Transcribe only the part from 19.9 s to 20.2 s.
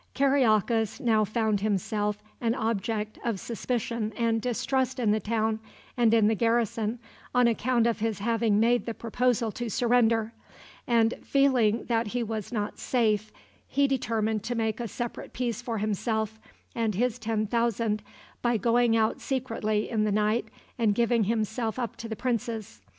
the